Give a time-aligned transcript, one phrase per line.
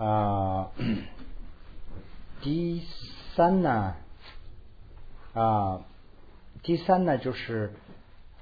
[0.00, 0.70] 啊，
[2.40, 2.82] 第
[3.36, 3.96] 三呢，
[5.34, 5.82] 啊，
[6.62, 7.74] 第三呢就是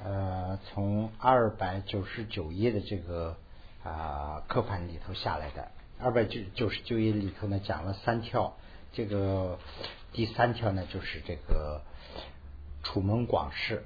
[0.00, 3.36] 呃，从二百九十九页的这个
[3.82, 8.56] 啊课盘里头下来的，二百九九十九页里头呢讲了三条，
[8.93, 9.59] 这个
[10.12, 11.82] 第三条呢就是这个
[12.84, 13.82] 楚门广释。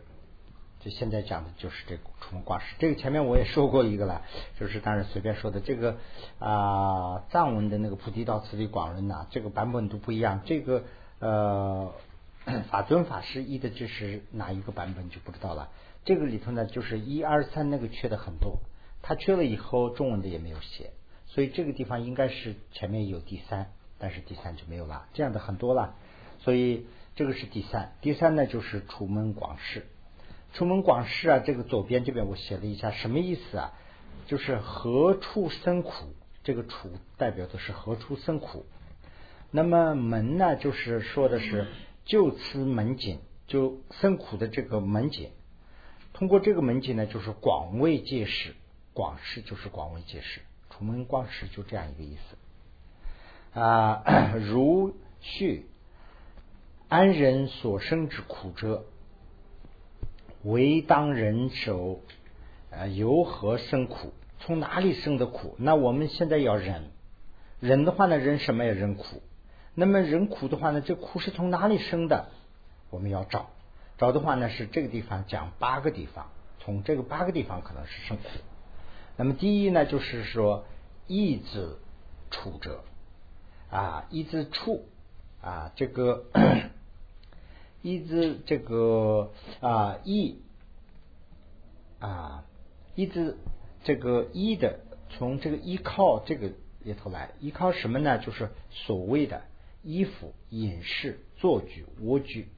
[0.85, 4.23] 就现在讲的就是这个楚门广释，这个前面我也说过一个了，
[4.59, 5.61] 就是当然随便说的。
[5.61, 5.97] 这个
[6.41, 10.41] 啊藏文的那个菩提道次第广论呐，这个版本都不一样。
[10.45, 10.83] 这个
[11.21, 11.95] 呃
[12.69, 15.71] 法尊法师译的这是哪一个版本就不知道了。
[16.05, 18.59] 这个里头呢，就是一二三那个缺的很多，
[19.03, 20.91] 他缺了以后中文的也没有写，
[21.29, 23.71] 所以这个地方应该是前面有第三，
[24.01, 25.95] 但是第三就没有了，这样的很多了。
[26.41, 29.87] 所以这个是第三，第三呢就是楚门广释。
[30.55, 33.73] 出门广释啊，这个左边这边我写了一下，什么意思啊？
[34.27, 38.67] 就是何处生苦，这个处代表的是何处生苦。
[39.51, 41.69] 那么门呢，就是说的是
[42.05, 45.31] 就此门景，就生苦的这个门景。
[46.13, 48.55] 通过这个门景呢，就是广为揭示，
[48.93, 54.03] 广释就是广为揭示，出门广释就这样一个意思啊。
[54.37, 55.67] 如序
[56.89, 58.85] 安人所生之苦者。
[60.45, 62.01] 为当人手，
[62.71, 64.13] 呃，由何生苦？
[64.41, 65.55] 从哪里生的苦？
[65.59, 66.91] 那我们现在要忍，
[67.61, 68.73] 忍的话呢，忍什么呀？
[68.73, 69.23] 忍苦。
[69.75, 72.31] 那么忍苦的话呢，这苦是从哪里生的？
[72.91, 73.51] 我们要找，
[73.99, 78.25] 找的话呢，是这个地方讲八个地方，从这个八个地方可能是生苦。
[79.17, 80.65] 那么第一呢，就是说
[81.07, 81.77] 意志
[82.31, 82.83] 处者
[83.71, 84.89] 啊，意志处
[85.41, 86.25] 啊，这个。
[87.83, 90.39] 一字这个啊一
[91.99, 92.45] 啊
[92.95, 93.39] 一字
[93.85, 94.81] 这个一的
[95.11, 96.53] 从这个依靠这个
[96.85, 98.19] 里头来依靠什么呢？
[98.19, 99.43] 就是所谓的
[99.83, 102.49] 衣服、饮食、坐具、卧具，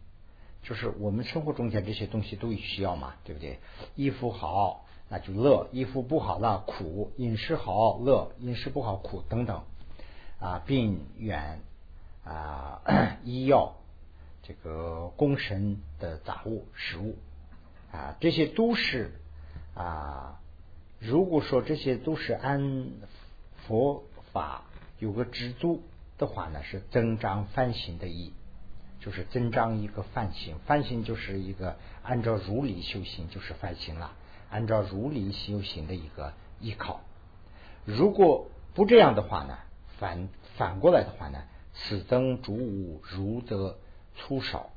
[0.63, 3.59] 就是我们生活中间这些东西都需要嘛，对不对？
[3.97, 9.63] 衣服好那就乐，衣服不好那苦；饮食好乐，饮食不好苦等等
[10.39, 11.61] 啊，病远
[12.25, 12.83] 啊
[13.25, 13.77] 医药。
[14.47, 17.17] 这个功神的杂物、食物
[17.91, 19.11] 啊，这些都是
[19.75, 20.39] 啊。
[21.01, 22.91] 如果说这些都是按
[23.67, 24.65] 佛法
[24.99, 25.83] 有个知足
[26.19, 28.35] 的话呢，是增长梵行的意，
[29.01, 30.59] 就是增长一个梵行。
[30.67, 34.13] 梵行就是一个按照如理修行，就是梵行了。
[34.51, 37.01] 按照如理修行的一个依靠。
[37.87, 39.57] 如果不这样的话呢，
[39.99, 40.29] 反
[40.59, 43.79] 反过来的话呢，此增主物如则。
[44.17, 44.71] 粗少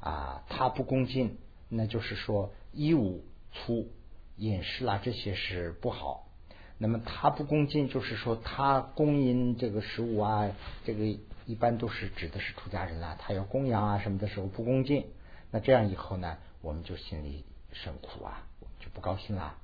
[0.00, 3.88] 啊，他不恭敬，那就是说衣物粗，
[4.36, 6.28] 饮食啦这些是不好。
[6.76, 10.50] 那么他不恭敬，就是说他供应这个食物啊，
[10.84, 11.04] 这个
[11.46, 15.06] 一般都是指的是出家人啦，他要供养啊什么的时候不恭敬，
[15.50, 18.46] 那这样以后呢，我们就心里生苦啊，
[18.80, 19.56] 就不高兴啦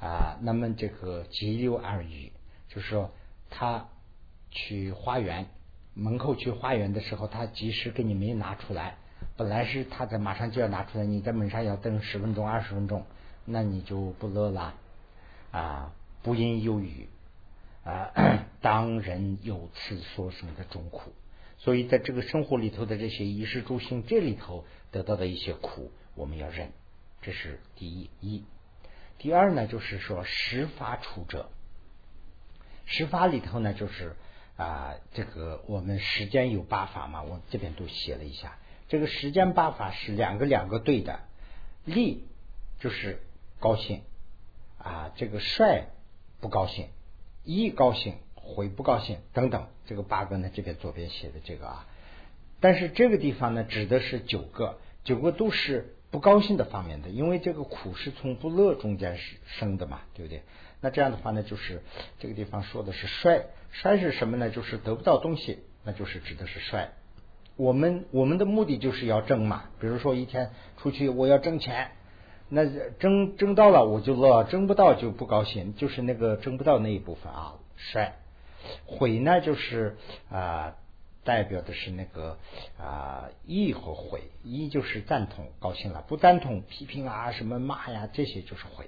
[0.00, 0.38] 啊。
[0.42, 2.32] 那么这个急流而语，
[2.68, 3.12] 就是说
[3.48, 3.88] 他
[4.50, 5.46] 去花园。
[5.94, 8.96] 门口去花园的时候，他及时给你没拿出来。
[9.36, 13.04] 本来是他在马上就要拿出来，你在门上要等十分钟、二十分钟，
[13.44, 14.74] 那你就不乐了
[15.50, 15.92] 啊！
[16.22, 17.08] 不因有余
[17.84, 18.10] 啊，
[18.60, 21.12] 当人有此所生的种苦。
[21.58, 26.72] 所以在这个生活里头的这些衣食住行这里头得到的一些苦，我们要忍。
[27.20, 28.44] 这是第一一。
[29.18, 31.50] 第二呢，就是说十法处者，
[32.86, 34.16] 十法里头呢，就是。
[34.56, 38.58] 啊，这个我们时间有八法嘛，我这边都写了一下。
[38.88, 41.20] 这个时间八法是两个两个对的，
[41.84, 42.26] 利
[42.78, 43.22] 就是
[43.58, 44.02] 高兴
[44.78, 45.86] 啊，这个帅
[46.40, 46.88] 不高兴，
[47.42, 51.86] 一高兴悔不高兴等等，这个八个呢这边左边写的这个啊，
[52.60, 60.42] 但是这个地方呢指的是九个，九个都是不高兴的方面的，因为这个苦是从不乐中间是生的嘛，对不对？
[60.80, 61.82] 那这样的话呢，就是
[62.20, 63.46] 这个地方说的是衰。
[63.70, 64.50] 衰是什么呢？
[64.50, 66.90] 就是得不到东西，那就是指的是衰。
[67.56, 69.64] 我们我们的目的就是要挣嘛。
[69.80, 71.92] 比如说一天出去，我要挣钱，
[72.50, 72.66] 那
[72.98, 77.54] 挣挣到了我就乐，挣不到就不高兴，就是那个挣不到那一部分啊。
[77.76, 78.16] 衰
[78.84, 79.96] 悔呢，就是
[80.30, 80.76] 啊，
[81.24, 82.38] 代表的是那个
[82.78, 84.22] 啊，意和悔。
[84.44, 88.86] 意就是赞同高兴了，不赞同批评啊，什么骂呀，这些就是悔。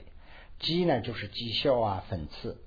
[0.61, 2.59] 讥呢，就是讥笑啊，讽刺。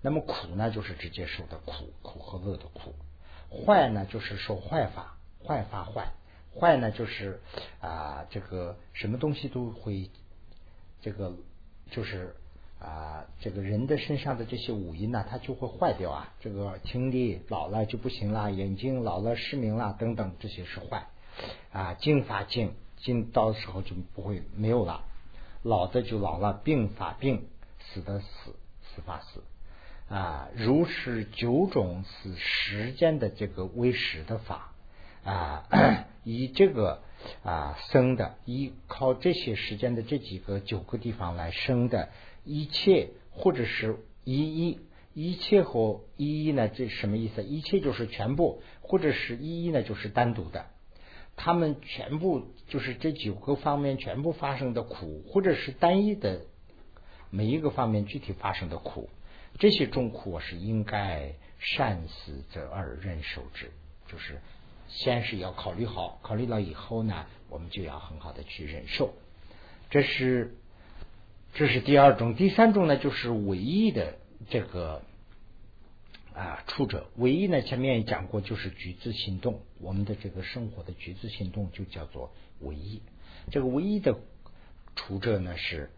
[0.00, 2.92] 那么苦呢，就是直接受的苦，苦和乐的苦；
[3.50, 5.16] 坏呢，就是受坏法，
[5.46, 6.12] 坏法坏；
[6.58, 7.40] 坏呢，就是
[7.80, 10.10] 啊，这个什么东西都会，
[11.00, 11.36] 这个
[11.90, 12.34] 就是
[12.82, 16.34] 啊，这个人的身上的这些五阴呢，它就会坏掉啊。
[16.40, 21.06] 这个听力老了就不行了，眼睛老了失明了等等，这些是坏
[21.72, 21.94] 啊。
[21.94, 25.04] 精发精，精到时候就不会没有了。
[25.62, 27.46] 老的就老了，病发病，
[27.78, 28.26] 死的死，
[28.82, 29.44] 死发死
[30.12, 30.48] 啊。
[30.56, 34.72] 如是九种是时间的这个为时的法
[35.22, 35.68] 啊，
[36.24, 37.00] 以这个
[37.44, 42.08] 啊生的，依靠这些时间的这几个九个地方来生的。
[42.44, 44.80] 一切或者是一一
[45.14, 46.68] 一切和一一呢？
[46.68, 47.44] 这什么意思？
[47.44, 49.82] 一切就是全部，或者是一一呢？
[49.82, 50.66] 就是单独的。
[51.36, 56.42] 他们全部就是这九个方面全部发生的苦，或者是单一的
[57.30, 59.08] 每一个方面具体发生的苦。
[59.58, 63.70] 这些重苦我是应该善思则而忍受之，
[64.06, 64.40] 就是
[64.88, 69.14] 先是要考虑好，考虑了以后呢，我们就要很好的去忍受。
[69.90, 70.56] 这是。
[71.54, 74.16] 这是第二种，第三种呢，就是唯一的
[74.48, 75.02] 这个
[76.32, 77.08] 啊处者。
[77.16, 83.02] 唯一呢，前面也讲过，就是举止行动，我们的这个生活的举止行动就叫做唯一。
[83.50, 84.18] 这个唯一的
[84.96, 85.90] 处者呢，是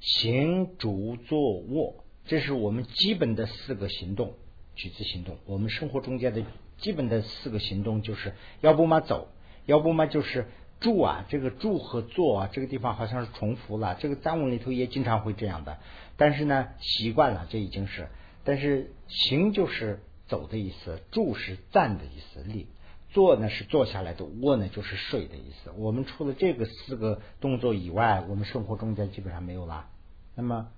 [0.00, 4.34] 行、住、坐、卧，这是我们基本的四个行动，
[4.74, 5.38] 举止行动。
[5.46, 6.44] 我们生活中间的
[6.76, 9.28] 基本的四个行动，就是要不嘛走，
[9.64, 10.46] 要不嘛就是。
[10.80, 13.96] 住啊，这个住和坐啊，这个地方好像是重复了。
[14.00, 15.78] 这个藏文里头也经常会这样的，
[16.16, 18.08] 但是呢，习惯了，这已经是。
[18.42, 22.64] 但是行就是走的意思，住是站的意思，立；
[23.10, 25.70] 坐呢是坐下来的，卧呢就是睡的意思。
[25.76, 29.90] 我们除了这个四个动作以外，我们生活中间基本上没有了。
[30.34, 30.68] 那么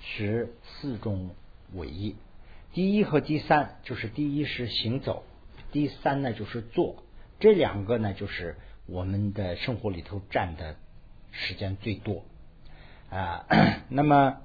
[0.00, 1.30] 是四种
[1.74, 2.16] 唯一，
[2.72, 5.22] 第一和第三就是第一是行走，
[5.70, 7.04] 第三呢就是坐。
[7.40, 8.56] 这两个呢，就是
[8.86, 10.76] 我们的生活里头占的
[11.30, 12.24] 时间最多
[13.10, 13.46] 啊。
[13.88, 14.38] 那么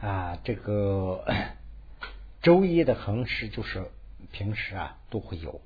[0.00, 1.24] 啊，这个
[2.42, 3.90] 周一的恒时就是
[4.32, 5.60] 平时啊都会有。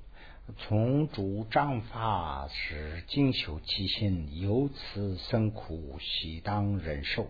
[0.57, 7.27] 从主张法时精修其心，由此生苦，喜当忍受。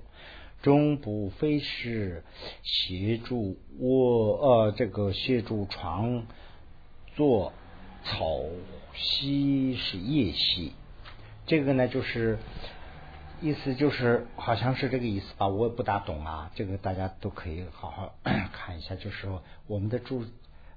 [0.62, 2.26] 终不非是
[2.64, 6.28] 协助我呃，这个协助床
[7.16, 7.54] 做。
[8.10, 8.42] 草
[8.96, 10.74] 溪是夜溪，
[11.46, 12.40] 这个呢就是
[13.40, 16.52] 意思就是好像是这个意思吧，我也不大懂啊。
[16.56, 18.16] 这个大家都可以好好
[18.52, 20.26] 看一下，就是说我们的住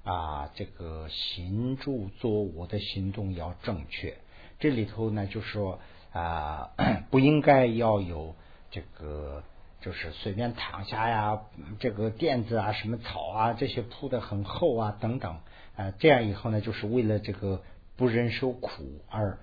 [0.03, 4.15] 啊，这个行住坐卧的行动要正确。
[4.59, 5.79] 这里头呢就是说
[6.13, 6.69] 啊，
[7.09, 8.35] 不应该要有
[8.69, 9.43] 这个
[9.81, 11.41] 就是随便躺下呀，
[11.79, 15.39] 这个垫子啊、什么草啊这些铺的很厚啊等等。
[15.75, 17.63] 啊，这样以后呢，就是为了这个
[17.95, 19.39] 不忍受苦而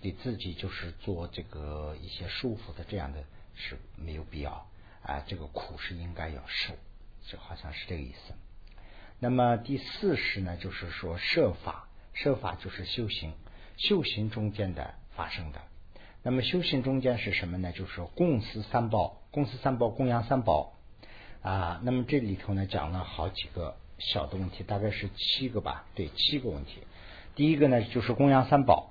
[0.00, 3.22] 给自己就是做这个一些束缚的，这样的
[3.54, 4.66] 是没有必要
[5.02, 5.22] 啊。
[5.28, 6.74] 这个苦是应该要受，
[7.22, 8.34] 就好像是这个意思。
[9.20, 13.32] 那么第四是呢，就是说设法，设法就是修行，
[13.76, 15.60] 修行中间的发生的。
[16.24, 17.70] 那么修行中间是什么呢？
[17.70, 20.76] 就是说供思三宝，供思三宝，供养三宝
[21.42, 21.80] 啊。
[21.84, 23.76] 那么这里头呢，讲了好几个。
[24.00, 26.82] 小的问题大概是七个吧，对，七个问题。
[27.34, 28.90] 第一个呢就是供养三宝，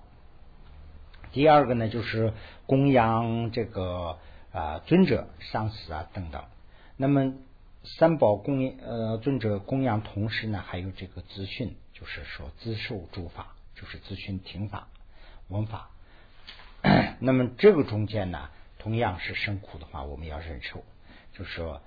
[1.32, 2.32] 第二个呢就是
[2.68, 4.20] 供养这个
[4.54, 6.44] 啊尊者、上司啊等等。
[6.96, 7.34] 那么
[7.84, 14.88] 三宝供呃尊者供养同时呢，还有这个资讯，就是说资受诸法，就是资讯听法、
[15.48, 15.90] 闻法。
[17.20, 20.84] 那么这个中间呢，同样是生苦的话，我们要忍受，
[21.34, 21.82] 就是说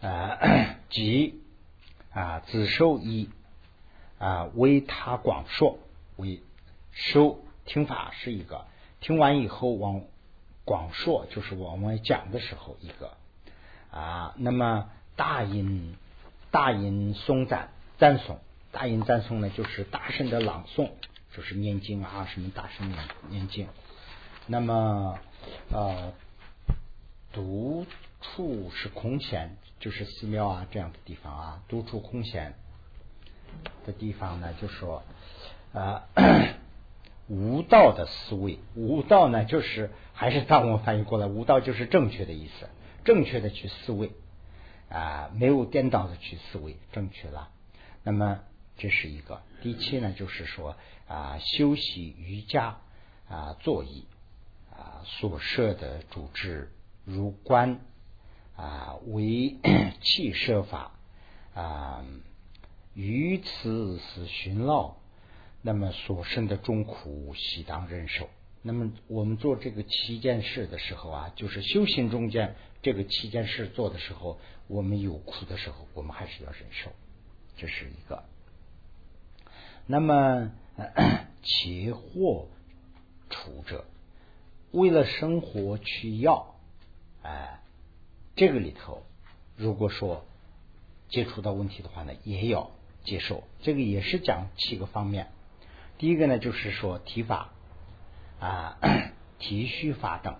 [0.00, 1.42] 呃 即。
[2.12, 3.30] 啊，子受一
[4.18, 5.78] 啊，为他广说，
[6.16, 6.42] 为
[6.90, 8.64] 收听法是一个，
[9.00, 10.02] 听完以后往
[10.64, 13.16] 广说，就是往外讲的时候一个
[13.90, 14.34] 啊。
[14.36, 15.96] 那么大音
[16.50, 18.40] 大音松赞赞颂，
[18.72, 20.90] 大音赞颂呢，就是大声的朗诵，
[21.36, 22.98] 就是念经啊，什么大声念
[23.28, 23.68] 念经。
[24.46, 25.18] 那么
[25.70, 26.12] 呃，
[27.32, 27.86] 读
[28.38, 29.56] 处是空闲。
[29.80, 32.54] 就是寺庙啊这样的地方啊，独处空闲
[33.86, 35.04] 的地方呢，就说
[35.72, 36.08] 啊，
[37.28, 42.68] 无道的思维，无道呢就是还是当我翻译过来，无道就是正确的意思，
[43.04, 44.10] 正确的去思维
[44.88, 47.50] 啊，没有颠倒的去思维，正确了。
[48.02, 48.40] 那么
[48.76, 49.42] 这是一个。
[49.62, 50.76] 第七呢，就是说
[51.06, 52.78] 啊，修习瑜伽
[53.28, 54.06] 啊，坐椅
[54.72, 56.72] 啊，所设的主治
[57.04, 57.78] 如观。
[58.58, 59.56] 啊，为
[60.02, 60.90] 气设法
[61.54, 62.04] 啊，
[62.94, 64.96] 于此是寻劳，
[65.62, 68.28] 那么所生的众苦，悉当忍受。
[68.62, 76.90] 那么我们做这个七件事的时候啊，就是修行中间这个七件事做的时候，我们有苦的时候，我们还是要忍受，
[77.56, 78.24] 这是一个。
[79.86, 80.50] 那么
[81.42, 82.48] 其祸
[83.30, 83.84] 除者，
[84.72, 86.56] 为了生活去要，
[87.22, 87.60] 哎，
[88.38, 89.02] 这个里头，
[89.56, 90.24] 如果说
[91.08, 92.70] 接触到问题的话呢，也要
[93.02, 93.42] 接受。
[93.62, 95.32] 这个也是讲七个方面。
[95.98, 97.50] 第一个呢，就是说提法。
[98.38, 98.78] 啊，
[99.40, 100.36] 提须法等，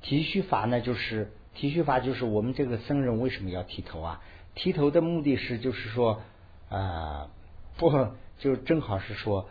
[0.00, 4.20] 提须法呢，就是提须法，就是我们这个僧人为什么要剃头啊？
[4.56, 6.20] 剃头的目的是，就是说，
[6.68, 7.30] 啊，
[7.78, 8.08] 不，
[8.40, 9.48] 就正好是说，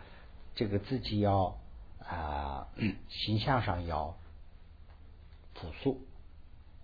[0.54, 1.58] 这个自己要
[2.06, 2.68] 啊，
[3.08, 4.18] 形象上要
[5.54, 6.02] 朴素。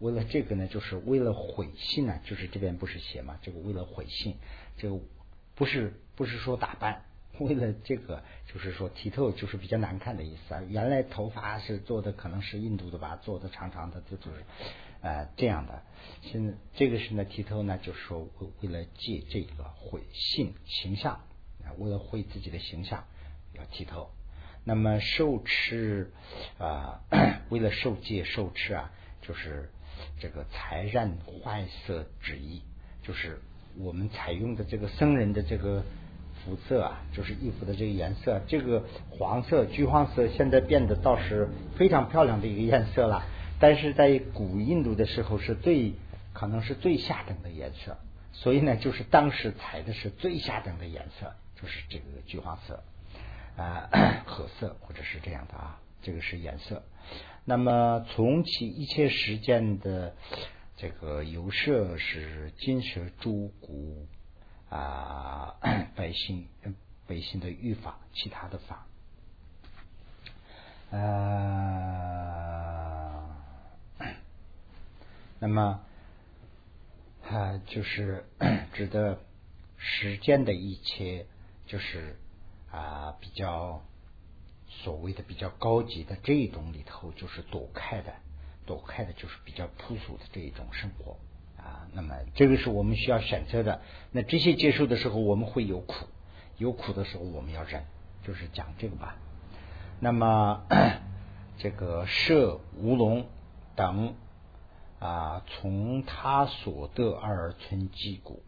[0.00, 4.37] 为了这个呢，就是为了毁信呢，就是这边不是写嘛，这个为了毁信，
[4.76, 4.99] 这个
[5.55, 7.05] 不是不是说打扮。
[7.38, 10.62] 为了这个，就是说剃头就是比较难看的意思啊。
[10.69, 14.43] 原来头发是做的，可能是印度的吧，做的长长的，就就是
[15.02, 15.83] 呃这样的。
[16.23, 21.21] 现在这个是呢，剃头呢，就是说为为了借这个毁信形象，
[21.78, 23.05] 为了毁自己的形象
[23.52, 24.11] 要剃头。
[24.64, 26.11] 那么受持
[26.59, 27.05] 啊，
[27.50, 28.90] 为了受戒受持啊，
[29.23, 29.71] 就是
[30.19, 32.62] 这个才染坏色之意，
[33.02, 33.40] 就是
[33.78, 35.83] 我们采用的这个僧人的这个。
[36.45, 43.26] 肤色啊，就是衣服的这个颜色，这个黄色、橘黄色，现在变得倒是非常漂亮的一个颜色了。
[43.59, 45.95] 但是在古印度的时候，是最
[46.33, 47.99] 可能是最下等的颜色。
[48.33, 52.85] 所以呢，就是当时采的是最下等的颜色，就是这个橘黄色
[53.57, 53.90] 啊，
[54.25, 56.83] 褐色或者是这样的啊，这个是颜色。
[57.45, 60.14] 那么从其一切时间的
[60.76, 64.07] 这个有色是金色、珠骨。
[64.71, 65.57] 啊，
[65.97, 66.47] 百姓
[67.07, 68.87] 百姓的欲法，其他的法，
[70.90, 70.99] 呃，
[75.40, 75.81] 那么
[77.31, 78.26] 啊，就是
[78.75, 79.21] 指的
[79.78, 81.25] 时间的一切，
[81.64, 82.19] 就是
[82.71, 83.83] 啊，比较
[84.69, 88.13] 所谓的比较高级的这一种里头，就是躲开的，
[88.67, 91.17] 躲开的就是比较朴素的这一种生活。
[91.57, 93.83] 啊，那么这个是我们需要选择的。
[94.13, 96.07] 那这些接受的时候，我们会有苦，
[96.57, 97.85] 有苦的时候我们要忍，
[98.23, 99.17] 就是讲这个吧。
[99.99, 100.63] 那么
[101.59, 103.27] 这个舍无龙
[103.75, 104.15] 等
[105.01, 108.45] 啊，从他所得而存积谷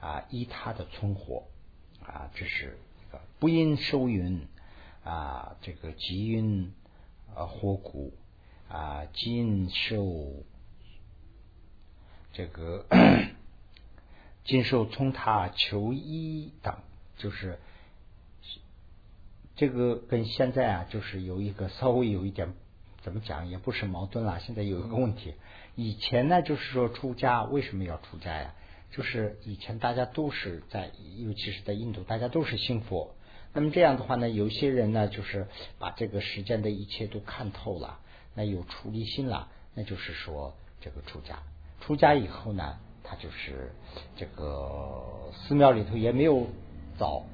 [0.00, 1.48] 啊，依他的存活
[2.06, 4.46] 啊，这是一个不因收云
[5.04, 6.72] 啊，这个积云
[7.34, 8.14] 啊火谷
[8.68, 10.44] 啊，尽受。
[12.32, 12.84] 这个
[14.44, 16.74] 经受从他求医等，
[17.16, 17.60] 就是
[19.54, 22.52] 这个跟现在啊，就是有一个稍微有一点
[23.02, 24.40] 怎么讲，也不是矛盾了。
[24.40, 25.34] 现在有一个问题，
[25.76, 28.54] 以前呢，就是说出家为什么要出家呀？
[28.90, 33.14] 就是以前大家都是在，尤其是在印度，大家都是信佛。
[33.54, 35.46] 那么这样的话呢，有些人呢，就是
[35.78, 38.00] 把这个世间的一切都看透了，
[38.34, 41.38] 那有出离心了，那就是说这个出家。
[41.80, 43.72] 出家以后呢，他就是
[44.16, 46.48] 这个寺庙里头也没有
[46.98, 47.24] 澡，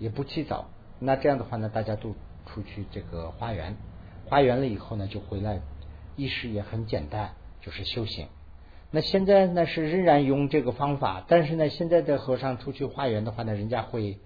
[0.00, 0.68] 也不洗澡。
[0.98, 2.14] 那这样的话呢，大家都
[2.46, 3.76] 出去这个花园，
[4.26, 5.60] 花园了以后呢，就回来，
[6.16, 8.26] 意识也很简单，就是修行。
[8.90, 14.18] 那现在呢是仍然用这个方法，但是呢，现在的和尚出去花园的话呢，人家会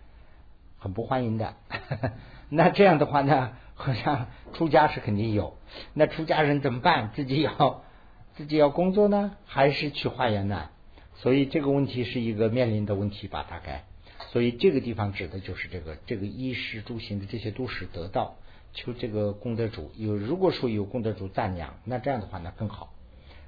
[0.79, 1.55] 很不欢迎的。
[2.49, 5.57] 那这样的话呢，和尚出家是肯定有，
[5.95, 7.11] 那出家人怎么办？
[7.15, 7.83] 自己要。
[8.39, 10.71] 自己要工作呢，还是去化缘呢？
[11.17, 13.85] 所以这个问题是一个面临的问题吧，大概。
[14.31, 18.37] 所以这个地方指的就是这个这个衣食住行的这些都是得到，
[18.73, 22.93] 求这个功德主有，如果说有功德主赞扬，那这样的话呢更好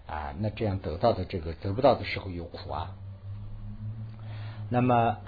[0.08, 0.34] 啊。
[0.40, 2.96] 那这样得到的这个得不到的时候有苦啊。
[4.70, 5.18] 那么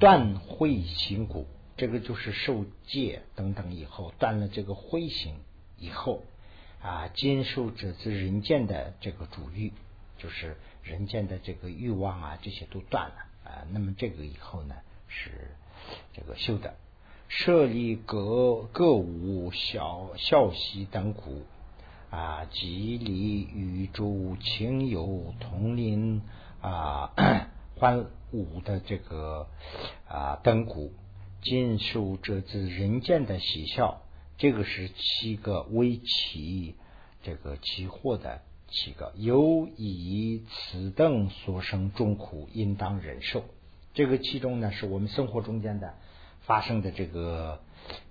[0.00, 5.36] 断慧行骨，这个就是受戒等等以后断了这个慧行
[5.78, 6.24] 以后。
[6.82, 9.70] 啊，坚受者自人间的这个主欲，
[10.16, 13.66] 就是人间的这个欲望啊，这些都断了啊。
[13.70, 14.76] 那么这个以后呢，
[15.06, 15.50] 是
[16.14, 16.76] 这个修的
[17.28, 21.42] 设立各各无小孝息等苦
[22.10, 26.22] 啊，吉利宇宙亲友同林
[26.62, 27.12] 啊，
[27.80, 29.48] 欢舞的这个
[30.06, 30.92] 啊灯鼓，
[31.40, 34.02] 尽受这自人间的喜笑。
[34.36, 36.74] 这个是七个为其
[37.22, 43.44] 这个其祸的七个，由以此等所生众苦，应当忍受。
[43.94, 45.94] 这个其中呢，是我们生活中间的
[46.42, 47.62] 发生的这个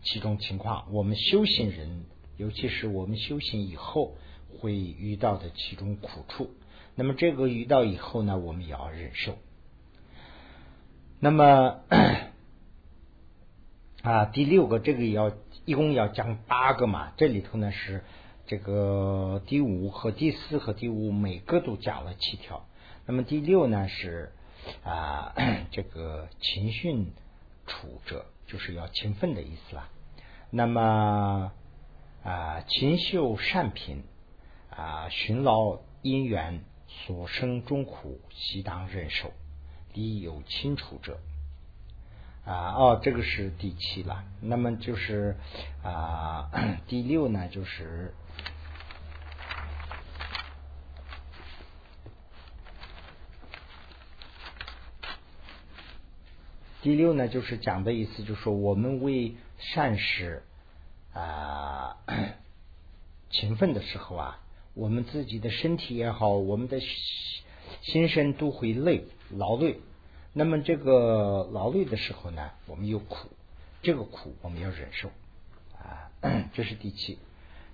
[0.02, 2.06] 其中情况，我们修行人，
[2.38, 4.16] 尤其是我们修行以后
[4.60, 6.50] 会遇到的其中苦处。
[6.96, 9.38] 那么这个遇到以后呢，我们也要忍受。
[11.22, 11.82] 那么
[14.04, 15.34] 啊，第六个这个要
[15.66, 18.06] 一共要讲八个嘛，这里头呢是
[18.48, 22.66] 这个第五和第四和第五每个都讲了七条。
[23.06, 24.32] 那么第六呢是
[24.86, 25.34] 啊
[25.72, 27.12] 这个勤训
[27.68, 29.90] 处者，就是要勤奋的意思啦。
[30.50, 31.52] 那么
[32.24, 34.04] 啊勤修善品
[34.70, 39.34] 啊寻劳因缘所生中苦，悉当忍受。
[39.94, 41.20] 第有清楚者
[42.46, 44.24] 啊，哦，这个是第七了。
[44.42, 45.36] 那么就是
[45.84, 46.50] 啊，
[46.88, 48.14] 第六呢，就是
[56.82, 60.44] 第六呢，就是讲的意思，就是说我们为善事
[61.14, 61.98] 啊
[63.32, 64.40] 勤奋的时候啊，
[64.76, 66.80] 我们自己的身体也好，我们的。
[67.82, 69.80] 心身都会累劳累，
[70.34, 73.30] 那么这个劳累的时候呢，我们有苦，
[73.82, 75.10] 这个苦我们要忍受
[75.78, 76.12] 啊。
[76.54, 77.18] 这是第七，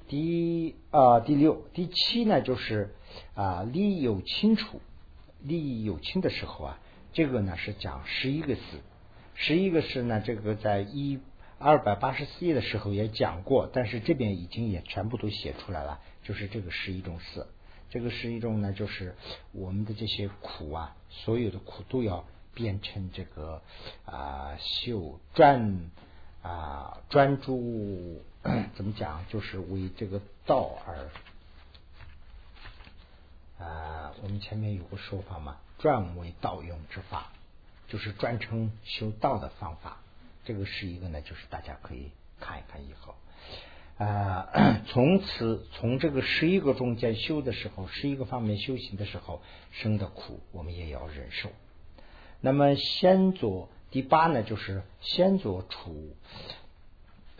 [0.08, 2.94] 第啊第六，第七呢就是
[3.34, 4.80] 啊利益有清楚，
[5.42, 6.80] 利益有清的时候啊，
[7.12, 8.62] 这个呢是讲十一个字，
[9.34, 11.20] 十一个字呢，这个在一
[11.58, 17.48] 二百八十四页的时候也讲过，但是这边已经也全部都写出来了，就是这个十一种字。
[17.96, 19.16] 这个是一种呢，就是
[19.54, 23.62] 我们的这些苦啊，所有的苦都要变成这个
[24.04, 25.90] 啊修专
[26.42, 28.22] 啊专注，
[28.76, 29.26] 怎么讲？
[29.30, 31.10] 就是为这个道而
[33.66, 37.32] 啊，我们前面有个说法嘛，专为道用之法，
[37.88, 40.00] 就是专称修道的方法。
[40.44, 42.12] 这个是一个呢，就是大家可以
[42.42, 43.16] 看一看以后。
[43.98, 44.50] 啊，
[44.88, 51.50] 从此从这个十一个中间修的时候，十一个方面修行的时候生的苦，我们也要忍受。
[52.42, 56.14] 那么先做第八呢，就是先做处，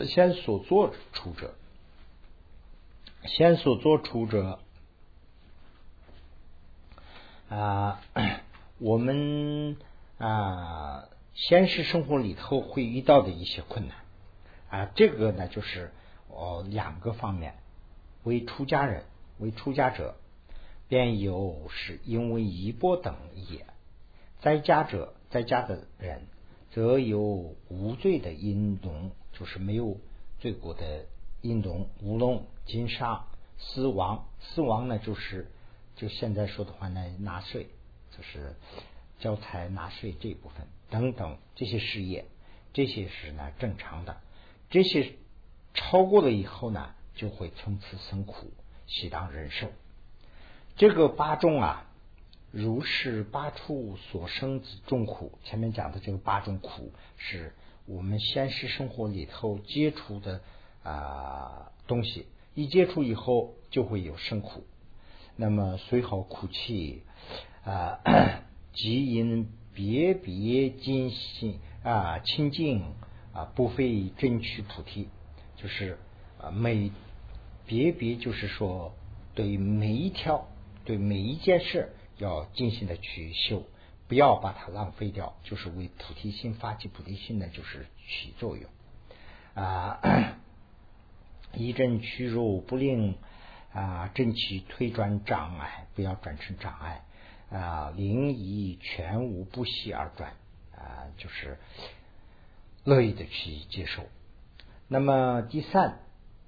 [0.06, 1.56] 先所做处者，
[3.26, 4.60] 先所做处者
[7.50, 8.02] 啊，
[8.80, 9.76] 我们
[10.20, 13.98] 啊，现实生活里头会遇到的一些困难
[14.70, 15.92] 啊，这个呢就是。
[16.36, 17.56] 哦，两个方面，
[18.24, 19.06] 为出家人，
[19.40, 20.18] 为出家者，
[20.90, 23.66] 便有是因为衣钵等也；
[24.42, 26.28] 在家者，在家的人，
[26.72, 29.98] 则有无罪的因农，就是没有
[30.40, 31.06] 罪过的
[31.42, 33.26] 因农，无农金沙
[33.58, 35.50] 死亡，死亡呢，就是
[35.96, 37.68] 就现在说的话呢，纳税，
[38.12, 38.56] 就是
[39.20, 42.26] 交财纳税这部分等等这些事业，
[42.74, 44.18] 这些是呢正常的，
[44.70, 45.14] 这些。
[45.76, 48.52] 超过了以后呢，就会从此生苦，
[48.88, 49.68] 悉当忍受。
[50.78, 51.86] 这个八种啊，
[52.52, 55.38] 如是八处所生之众苦。
[55.44, 57.54] 前面讲的这个八种苦，是
[57.86, 60.42] 我们现实生活里头接触的
[60.84, 64.66] 啊东西，一接触以后就会有生苦。
[65.36, 67.04] 那么随好苦气
[67.66, 68.00] 啊，
[68.74, 72.82] 即因别别精心啊清净
[73.34, 75.10] 啊，不费争取菩提。
[75.66, 75.98] 就是
[76.40, 76.92] 啊，每
[77.66, 78.94] 别别就是说，
[79.34, 80.48] 对每一条，
[80.84, 83.64] 对每一件事，要精心的去修，
[84.08, 85.36] 不要把它浪费掉。
[85.44, 88.70] 就是为菩提心发起菩提心呢，就是起作用
[89.56, 90.00] 啊。
[91.56, 93.18] 一阵屈辱不令
[93.74, 97.04] 啊，正气推转障碍，不要转成障碍
[97.50, 97.92] 啊。
[97.98, 100.34] 灵以全无不息而转
[100.76, 101.58] 啊，就是
[102.84, 104.04] 乐意的去接受。
[104.88, 105.98] 那么第三，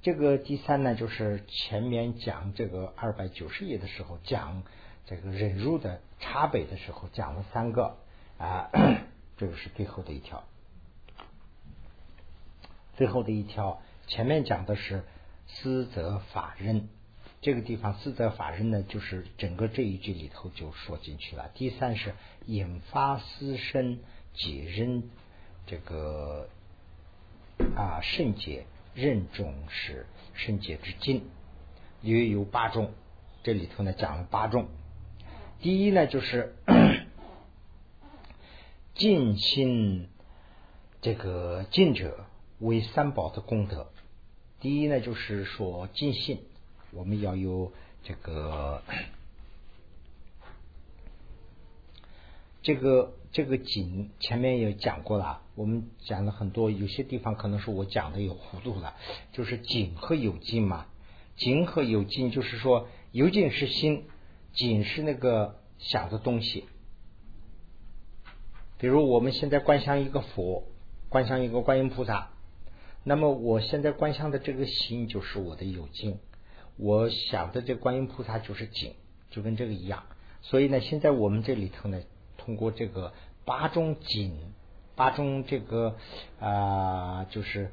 [0.03, 4.61] 这个第三呢，就是前面讲这个二百九十页的时候讲
[5.07, 7.97] 这个忍辱的差别的时候讲了三个
[8.37, 8.69] 啊，
[9.37, 10.43] 这个是最后的一条，
[12.95, 15.03] 最后的一条前面讲的是
[15.47, 16.89] 私则法人，
[17.41, 21.49] 这个地方私则法人呢，就是整个这一句里头就说进去了。
[21.55, 22.13] 第三是
[22.45, 23.97] 引发私生
[24.35, 25.09] 解人
[25.65, 26.49] 这个。
[27.75, 28.65] 啊，圣洁
[28.95, 31.23] 任重是圣洁之境，
[32.01, 32.91] 约有八种。
[33.43, 34.67] 这里头呢讲了八种。
[35.61, 36.55] 第一呢就是
[38.93, 40.09] 尽心
[41.01, 42.25] 这个尽者
[42.59, 43.87] 为三宝的功德。
[44.59, 46.41] 第一呢就是说尽信，
[46.91, 47.71] 我们要有
[48.03, 48.81] 这个
[52.67, 58.93] 这个这个景前面也讲过了，我们讲了很多，有些地方可能是我讲的有糊涂了，
[59.31, 60.87] 就是景和有境嘛，
[61.37, 64.03] 景和有境就是说有境是心，
[64.51, 66.65] 景是那个想的东西。
[68.77, 70.65] 比如我们现在观想一个佛，
[71.07, 72.31] 观想一个观音菩萨，
[73.05, 76.19] 那么我现在观想的这个心就是我的有境，
[76.75, 78.93] 我想的这观音菩萨就是景，
[79.29, 80.03] 就跟这个一样。
[80.41, 82.01] 所以呢，现在我们这里头呢，
[82.47, 84.33] 通过这个八种景，
[84.95, 85.97] 八种这个
[86.39, 87.71] 啊，就是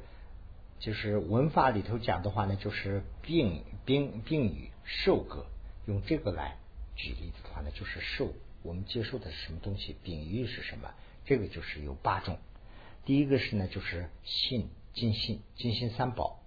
[0.79, 5.45] 就是文法里头讲的话呢，就是病病病语受格，
[5.85, 6.57] 用这个来
[6.97, 8.33] 举例子的话呢，就是受。
[8.63, 9.95] 我们接受的是什么东西？
[10.03, 10.91] 比喻是什么？
[11.23, 12.37] 这个就是有八种。
[13.05, 16.41] 第一个是呢，就是信，尽信，尽信三宝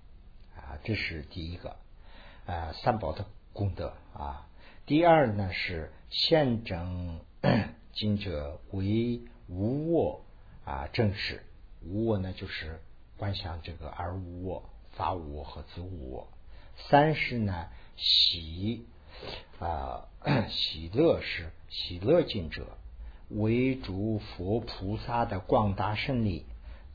[0.55, 1.77] 啊，这是第一个
[2.45, 4.47] 啊，三宝的功德啊。
[4.85, 7.21] 第二呢是现整
[7.99, 10.25] 今者为无我
[10.65, 11.43] 啊，正是
[11.83, 12.81] 无我呢，就是
[13.17, 16.29] 观想这个而无我、法无我和子无我。
[16.77, 18.87] 三是呢喜。
[19.59, 20.07] 啊，
[20.49, 22.79] 喜乐是喜乐尽者，
[23.31, 26.45] 为诸佛菩萨的广大胜利。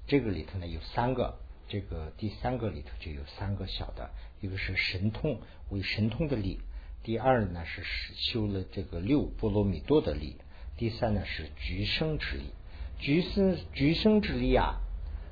[0.07, 1.37] 这个里头呢有三个，
[1.67, 6.61] 这个第三个里头就有三个小的，一个是神通为神通的力，
[7.03, 7.83] 第二呢是
[8.15, 10.37] 修了这个六波罗蜜多的力，
[10.77, 12.53] 第三呢是橘生之力。
[12.99, 14.81] 橘生橘生之力啊，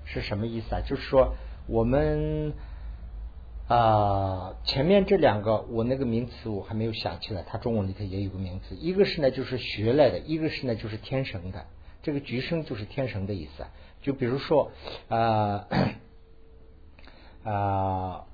[0.06, 0.82] 是什么意思啊？
[0.82, 1.36] 就是说
[1.68, 2.54] 我们。
[3.68, 11.68] 啊，前面这两个我那个名词我还没有想起来，它中文里头也有个名词，一个是呢就是学来的，一个是呢就是天生的。
[12.04, 13.66] 这个橘生就是天生的意思。
[14.02, 14.74] 就比如说
[15.08, 15.70] 啊
[17.46, 18.26] 啊，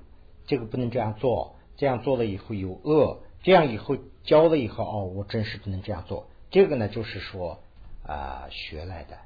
[0.47, 6.29] 这个不能这样做，这样做了以后有恶，这样以后教了以后哦，我真是不能这样做。
[6.49, 7.61] 这个呢就是说
[8.03, 9.17] 啊学来的。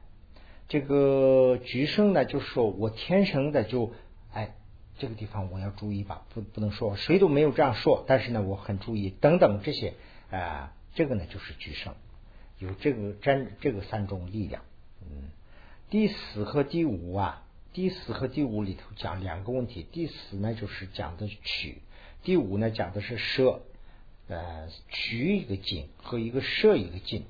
[0.68, 3.94] 这个橘生呢就是说我天生的就
[4.34, 4.56] 哎。
[5.00, 9.96] 这个地方我要注意吧，不不能说谁都没有这样说，但是呢，我很注意等等这些
[10.30, 11.96] 啊，这个呢就是举胜，
[12.60, 14.62] 有这个真这个三种力量。
[15.02, 15.30] 嗯，
[15.90, 21.82] 第四和第五啊，第四和第五里头讲两个问题，第四呢就是讲的取，
[22.22, 23.64] 第五呢讲的是舍，
[24.32, 27.26] 呃，取一个境和一个舍一个境。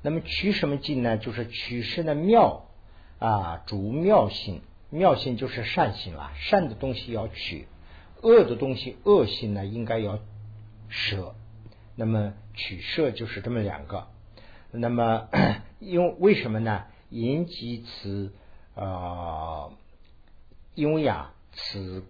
[0.00, 1.18] 那么取什么境呢？
[1.18, 2.70] 就是取是呢妙
[3.18, 4.62] 啊，主妙性。
[4.88, 7.66] 妙性就是善性了，善的东西要取，
[8.22, 10.20] 恶的东西恶心呢应该要
[10.88, 11.34] 舍。
[11.96, 14.06] 那么取舍就是这么两个。
[14.70, 15.28] 那么
[15.80, 16.84] 因为为什么呢？
[17.10, 18.32] 因及此
[18.74, 19.70] 啊，
[20.74, 22.04] 因为啊，此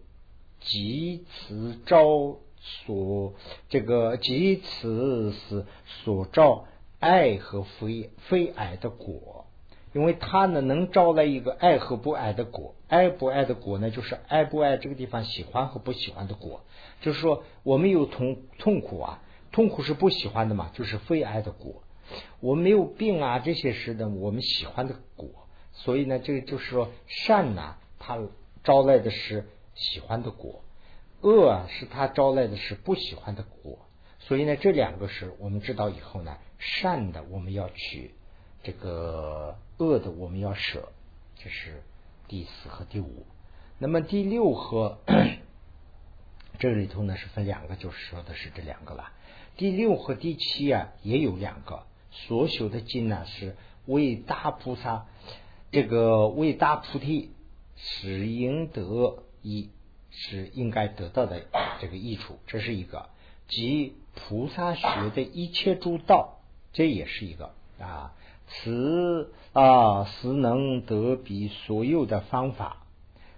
[0.60, 3.34] 即此招所
[3.68, 6.66] 这个即此是所招
[6.98, 9.46] 爱和非非爱的果。
[9.92, 16.60] 因为它呢，能招来一个爱和不爱的果，爱不爱的果呢，就是爱不爱这个地方喜欢和不喜欢的果。
[17.00, 21.82] 就是说，我们有痛痛苦啊，痛苦是不喜欢的嘛，就是非爱的果。
[22.40, 25.30] 我们没有病啊，这些是呢我们喜欢的果。
[25.72, 28.18] 所以呢，这个就是说，善呢，它
[28.64, 30.60] 招来的是喜欢的果；
[31.22, 33.78] 恶啊，是他招来的是不喜欢的果。
[34.18, 38.14] 所以呢，这两个是我们知道以后呢，善的我们要取。
[38.62, 40.88] 这个恶的我们要舍，
[41.36, 41.82] 这是
[42.26, 43.26] 第四和第五。
[43.78, 44.98] 那么第六和
[46.58, 49.12] 这里头呢是分两个，就是说的是这两个了。
[49.56, 51.84] 第六和第七啊也有两个。
[52.10, 55.06] 所修的经呢是为大菩萨，
[55.70, 57.30] 这个为大菩提
[57.76, 59.70] 是应得一，
[60.18, 61.42] 是应该得到的
[61.80, 63.10] 这个益处，这是一个。
[63.48, 66.40] 即菩萨学的一切诸道，
[66.72, 68.12] 这也是一个啊。
[68.48, 72.78] 此啊，是能得彼所有的方法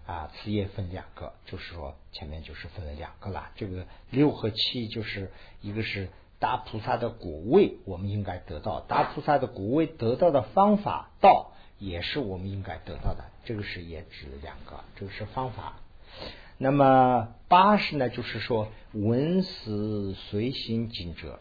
[0.07, 3.51] 啊，此也分两个，就是说前面就是分了两个了。
[3.57, 13.25] 这个六和七就是一个是大菩萨的果位，我们应该得到大菩萨的果位得到的方法道，也是我们应该得到的。
[13.45, 15.81] 这个是也指两个，这个是方法。
[16.59, 21.39] 那么八十呢，就是说闻思随心经者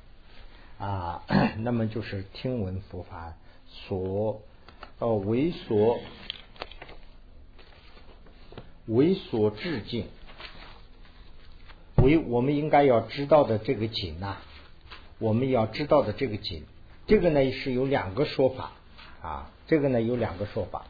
[0.77, 1.23] 啊，
[1.57, 3.33] 那么就是听闻佛法。
[3.69, 4.41] 所
[4.99, 5.99] 呃为所
[8.85, 10.05] 为所致敬，
[11.97, 14.37] 为我们应该要知道的这个景呐，
[15.19, 16.63] 我们要知道的这个景，
[17.07, 18.71] 这个呢是有两个说法
[19.21, 20.85] 啊，这个呢有两个说法。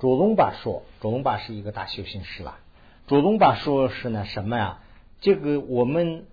[0.00, 2.58] 主龙巴说，主龙巴是一个大修行师了。
[3.08, 4.80] 主龙巴说是呢什么呀？
[5.22, 6.26] 这个我们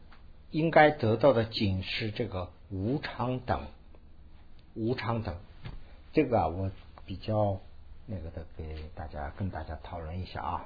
[0.51, 3.67] 应该得到的仅是这个无常等，
[4.73, 5.37] 无常等。
[6.11, 6.69] 这个啊，我
[7.05, 7.61] 比较
[8.05, 10.65] 那个的，给大家跟大家讨论一下啊。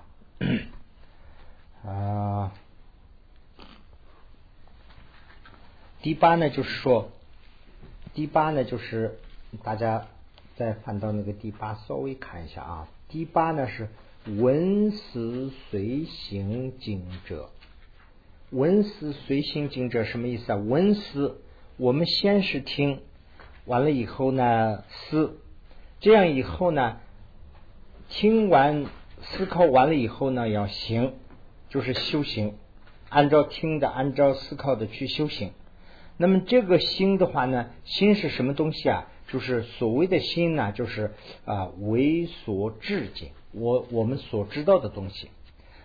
[1.85, 2.53] 啊，
[6.01, 7.11] 第八呢，就是说，
[8.15, 9.19] 第八呢，就是
[9.61, 10.07] 大家
[10.55, 12.87] 再翻到那个第八，稍微看一下啊。
[13.09, 13.89] 第八呢是
[14.37, 17.49] 闻思随行经者，
[18.51, 20.55] 闻思随行经者什么意思啊？
[20.55, 21.41] 闻思
[21.77, 23.01] 我们先是听，
[23.65, 25.39] 完了以后呢思，
[25.99, 26.99] 这样以后呢，
[28.07, 28.85] 听完
[29.21, 31.13] 思考完了以后呢要行。
[31.69, 32.55] 就是修行，
[33.09, 35.53] 按照听的，按照思考的去修行。
[36.17, 39.07] 那么这个心的话呢，心是什么东西啊？
[39.27, 41.13] 就是所谓的心呢，就是
[41.45, 45.29] 啊为所至境，我我们所知道的东西。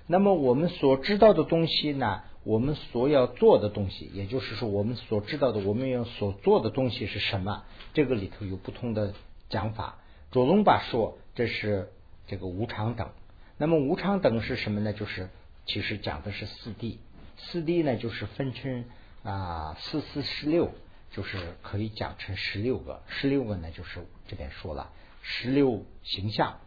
[0.07, 7.64] 那么我们所知道的东西呢，我们所要做的东西，也就是说我们所知道的，我们要所做的东西是什么？
[7.94, 9.14] 这个里头有不同的
[9.48, 9.98] 讲法。
[10.31, 11.90] 左龙巴说这是
[12.27, 13.09] 这个无常等。
[13.57, 14.92] 那么无常等是什么呢？
[14.92, 15.31] 就是
[15.64, 16.98] 其实讲的是四谛，
[17.38, 18.85] 四谛呢就是分成
[19.22, 20.70] 啊四四十六，
[21.12, 24.90] 就是可以讲成十六个，十六个呢就是这边说了
[25.22, 26.59] 十六形象。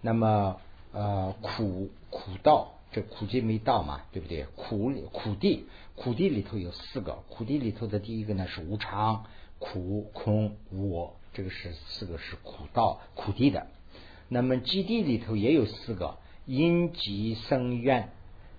[0.00, 0.60] 那么
[0.92, 4.44] 呃苦苦道，这苦尽没道嘛，对不对？
[4.56, 9.24] 苦苦地苦地里头有四个，苦地里头的第一个呢是无常、
[9.58, 13.66] 苦、空、我，这个是四个是苦道苦地的。
[14.28, 18.10] 那么基地里头也有四个，因集生怨。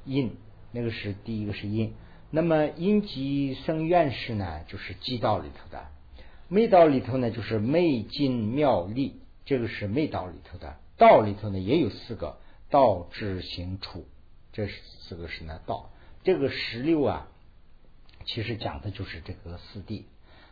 [0.06, 0.38] 因
[0.72, 1.94] 那个是第一个是因，
[2.32, 5.80] 那么因即生怨是呢，就是基道里头的；
[6.48, 10.78] 昧道里头呢，就是昧尽妙力，这个是昧道里头的。
[10.98, 12.38] 道里头呢也有四个，
[12.70, 14.08] 道智行处，
[14.52, 15.92] 这四个是呢道。
[16.24, 17.28] 这个十六啊，
[18.26, 20.04] 其实讲的就是这个四谛。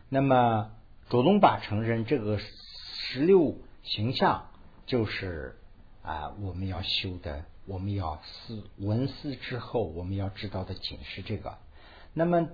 [0.08, 0.72] 那么
[1.10, 4.50] 主动把承认这个十六形象，
[4.86, 5.58] 就是
[6.02, 7.46] 啊我们要修的。
[7.68, 11.58] 我们要思闻思之后，我们要知道的仅是这个。
[12.14, 12.48] 那么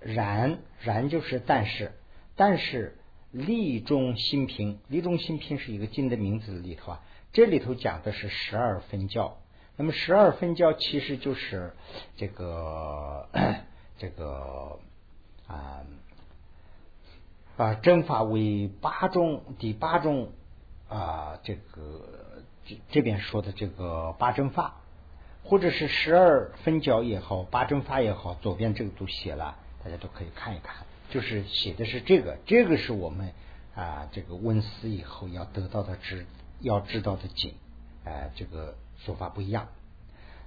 [0.00, 1.92] 然然就是但是，
[2.34, 2.96] 但是
[3.30, 7.02] 力中心平，力中心平是一个经的名字里头啊。
[7.34, 9.36] 这里头讲的是十二分教。
[9.76, 11.74] 那么十二分教其实就是
[12.16, 13.28] 这个
[13.98, 14.78] 这个
[15.46, 15.82] 啊
[17.56, 20.32] 把正法为八种，第八种
[20.88, 22.08] 啊这个。
[22.66, 24.76] 这这边说的这个八正法，
[25.42, 30.86] 或者是十二分教也好，八正法也好，左边这个都写了，大家都可以看一看。
[31.10, 33.34] 就是写的是这个，这个是我们
[33.74, 36.24] 啊这个问思以后要得到的知，
[36.64, 37.54] 要知道的紧，
[38.04, 39.68] 哎，这个说法不一样。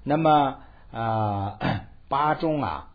[0.03, 0.59] 那么
[0.91, 1.59] 啊
[2.09, 2.93] 八中啊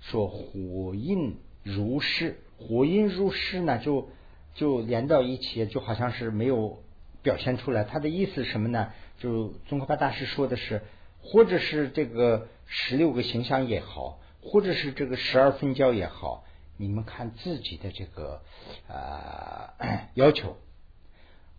[0.00, 4.08] 说火印如是，火印如是呢，就
[4.54, 6.82] 就连到一起，就好像是没有。
[7.22, 8.94] 表现出来，他的意思什么呢？
[9.18, 10.80] 就宗喀巴大师说的是，
[11.20, 16.44] 或者是这个十六个形象也好，或者是这个十二分教也好，
[16.78, 18.40] 你们看自己的这个
[18.88, 19.74] 啊
[20.16, 20.56] 要求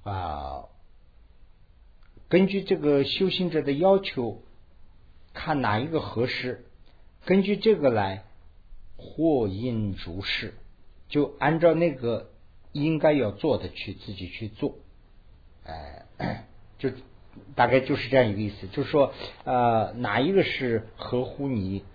[0.03, 0.65] 啊，
[2.27, 4.41] 根据这个修行者的要求，
[5.33, 6.65] 看哪一个合适，
[7.25, 8.23] 根据这个来
[8.97, 10.55] 或因如是，
[11.07, 12.31] 就按照那个
[12.71, 14.75] 应该要做的去自己去做。
[15.65, 16.47] 哎，
[16.79, 16.89] 就
[17.55, 21.85] 大概就是这样一个意思，就是说，呃，哪一个是合乎你，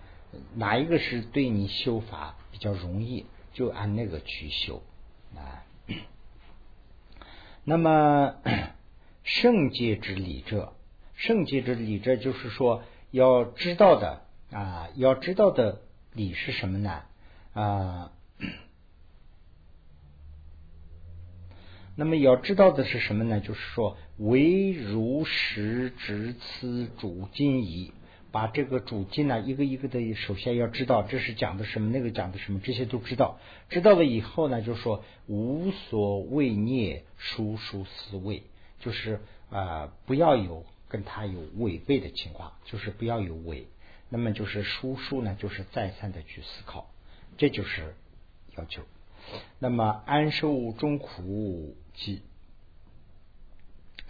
[0.55, 4.81] 哪一个是对你修法比较容易，就按那个去修
[5.35, 5.66] 啊。
[7.69, 8.35] 那么
[9.23, 10.71] 圣洁之理者，
[11.15, 15.81] 圣洁之理者，就是说要知道的啊，要知道的
[16.13, 17.03] 理是什么呢？
[17.51, 18.13] 啊。
[21.97, 23.41] 那么要知道的是什么呢？
[23.41, 27.91] 就是说，唯如实执此主经义，
[28.31, 33.39] 把这个主经呢，一个一个的，首先要知道这是讲的什么，那个讲的什么，这些都知道。
[33.69, 38.43] 知道了以后呢，就说无所谓孽，疏疏思维，
[38.79, 43.67] 就是啊，不要有跟他有违背的情况，就是不要有违。
[44.09, 46.89] 那么就是疏疏呢，就是再三的去思考，
[47.37, 47.95] 这就是
[48.57, 48.83] 要求。
[49.59, 51.75] 那么安受众苦。
[51.99, 52.21] 即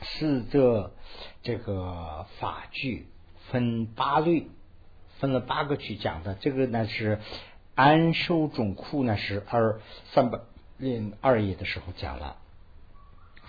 [0.01, 0.93] 四则
[1.41, 3.07] 这个法句
[3.51, 4.47] 分八类，
[5.19, 6.35] 分了八个去讲的。
[6.35, 7.19] 这个呢是
[7.75, 9.79] 安受种库呢是二
[10.11, 10.39] 三百
[10.77, 12.37] 零二页的时候讲了。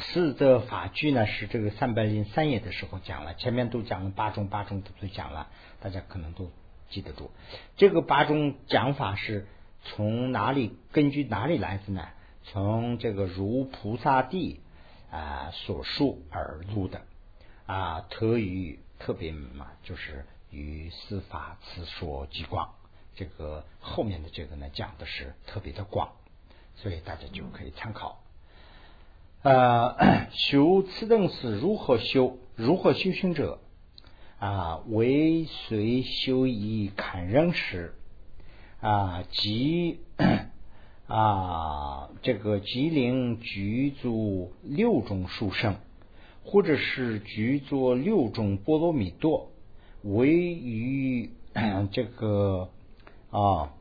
[0.00, 3.34] 四则法句呢是这个三百零三页的时候讲了。
[3.34, 5.48] 前面都讲了八种，八种都讲了，
[5.80, 6.50] 大家可能都
[6.88, 7.30] 记得住。
[7.76, 9.46] 这个八种讲法是
[9.82, 12.08] 从哪里根据哪里来的呢？
[12.44, 14.60] 从这个如菩萨地
[15.10, 17.02] 啊所述而录的
[17.66, 22.74] 啊，特于特别嘛，就是与司法辞说极广。
[23.14, 26.12] 这个后面的这个呢，讲的是特别的广，
[26.76, 28.22] 所以大家就可以参考。
[29.42, 32.38] 呃，修此等是如何修？
[32.54, 33.60] 如何修行者
[34.38, 34.78] 啊？
[34.86, 37.94] 为随修以看人时
[38.80, 40.00] 啊，即
[41.06, 45.76] 啊这个吉灵具足六种殊胜，
[46.48, 49.50] 或者是具足六种波罗蜜多，
[50.02, 51.30] 为于
[51.92, 52.70] 这个。
[53.30, 53.74] 啊，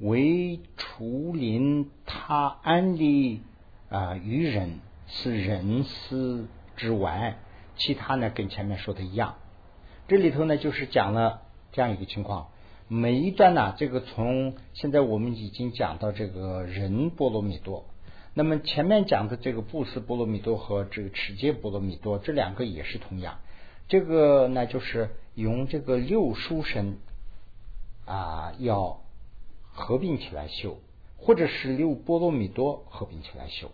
[0.00, 3.42] 为除临他安利
[3.88, 7.38] 啊于人是人事之外，
[7.76, 9.36] 其他呢跟前面说的一样。
[10.08, 12.48] 这里头呢就是讲了这样一个情况。
[12.88, 17.84] 每一段呢，这个从现在我们已经讲到这个人波罗蜜多，
[18.38, 23.40] 那么前面讲的这个布施波罗蜜多和这个持戒波罗蜜多，这两个也是同样。
[23.88, 26.98] 这个呢就是用这个六书神。
[28.06, 29.00] 啊，要
[29.72, 30.78] 合并起来修，
[31.16, 33.72] 或者是六波罗蜜多合并起来修，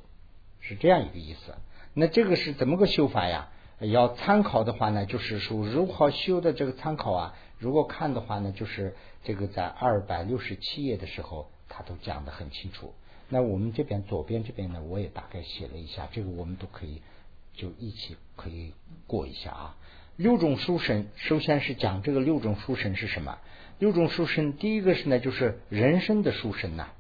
[0.60, 1.54] 是这样一个意思。
[1.92, 3.50] 那这个是怎么个修法呀？
[3.80, 7.34] 要参考的话呢，就是说如何修的这个参考啊。
[7.58, 12.94] 如果看的话呢，就是这个在二百六十七页的时候，他都讲的很清楚。
[13.28, 17.02] 那我们这边左边这边呢，我也大概写了一下，这个我们都可以
[17.54, 18.72] 就一起可以
[19.06, 19.76] 过一下啊。
[20.16, 23.38] 六种书生，首先是讲这个六种书生是什么？
[23.80, 26.90] 六种书生，第一个是呢，就是人生的书生呐。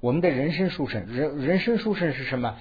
[0.00, 2.58] 我们的人生书生，人人生书生是什么？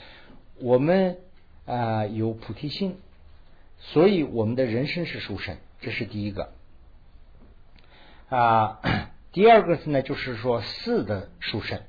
[0.59, 1.17] 我们
[1.65, 2.97] 啊有菩提心，
[3.79, 6.53] 所以我们的人生是书生，这是第一个。
[8.29, 8.79] 啊，
[9.33, 11.81] 第二个是呢，就是说四的书生，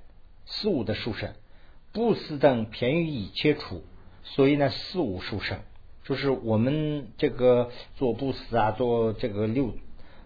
[0.46, 1.34] 四五的书生，
[1.92, 3.84] 不思等偏于一切除，
[4.24, 5.60] 所以呢四五书生，
[6.04, 9.74] 就是我们这个做布施啊，做这个六。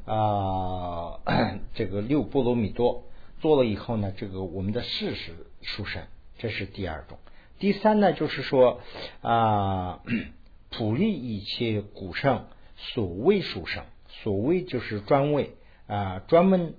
[0.06, 1.20] 啊，
[1.74, 3.04] 这个六波罗蜜多
[3.38, 6.02] 做了以后呢，这个我们的事实书生，
[6.38, 7.18] 这是第二种。
[7.60, 8.80] 第三呢，就是说
[9.20, 10.00] 啊，
[10.70, 15.54] 普利一切古圣所谓殊胜，所谓就是专为
[15.86, 16.74] 啊，专门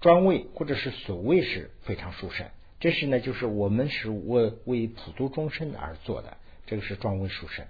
[0.00, 2.46] 专为或者是所谓是非常殊胜。
[2.78, 6.36] 这是呢，就是我们是为为普度众生而做的，
[6.66, 7.64] 这个是专为殊胜，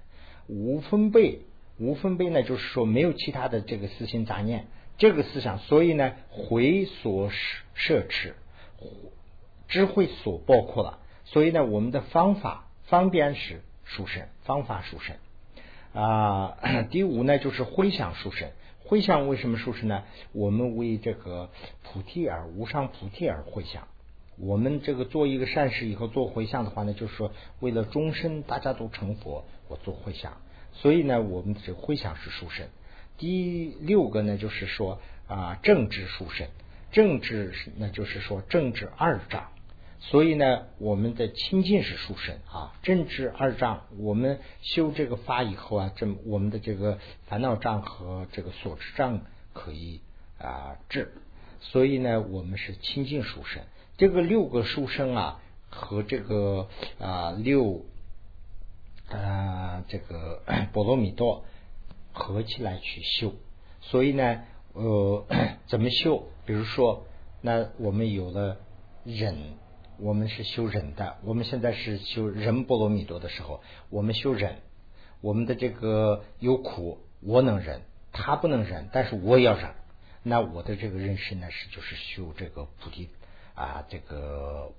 [0.46, 1.40] 无分贝。
[1.78, 4.66] 无分贝呢，就是说没有其他的这个私心杂念，
[4.98, 7.30] 这个思想，所以呢，回所
[7.72, 8.34] 摄持，
[9.66, 15.16] 智慧所包括了，所以呢，我们的方法方便是殊胜，方法殊胜
[15.94, 16.58] 啊。
[16.92, 18.50] 第五呢，就是回想殊胜，
[18.90, 20.02] 回向为什么殊胜呢？
[20.32, 21.48] 我们为这个
[21.84, 23.86] 菩提而无上菩提而回向，
[24.36, 30.38] 我们这个做一个善事以后做回向的话呢，就是说为了终身大家都成佛，我做回向。
[30.72, 32.66] 所以呢，我们这个回向是殊胜。
[33.16, 34.98] 第六个呢，就是说
[35.28, 36.48] 啊，政治殊胜。
[36.90, 39.52] 政治，那就是说政治二障。
[40.00, 42.74] 所以呢，我们的清净是殊胜啊。
[42.82, 49.20] 政治二障，我们修这个法以后啊，这我们的这个烦恼障和这个所知障
[49.52, 50.00] 可以
[50.38, 51.12] 啊治。
[51.60, 53.62] 所以呢，我们是清净殊胜。
[53.96, 57.84] 这个六个殊胜啊，和这个啊六。
[59.12, 60.40] 啊，这个
[60.72, 61.44] 波罗蜜多
[62.12, 63.34] 合起来去修，
[63.80, 65.26] 所以呢，呃，
[65.66, 66.28] 怎么修？
[66.46, 67.06] 比如说，
[67.40, 68.58] 那我们有了
[69.02, 69.36] 忍，
[70.00, 71.18] 我们是修忍的。
[71.24, 74.56] 我们现在是修忍波罗蜜多的时候，我们修忍，
[75.20, 77.82] 我们的这个有苦，我能忍，
[78.12, 79.70] 他不能忍，但是我也要忍。
[80.22, 83.08] 那我的这个人生呢，是就是修这个菩提
[83.54, 84.72] 啊，这个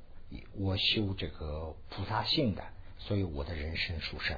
[0.58, 2.64] 我修这个菩萨性的。
[3.04, 4.38] 所以我的人生殊胜，